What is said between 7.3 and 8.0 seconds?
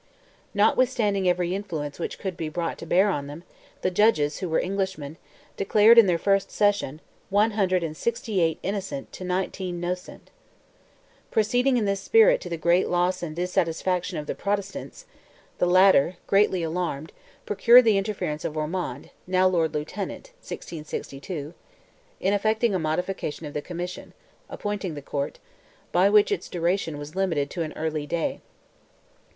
hundred and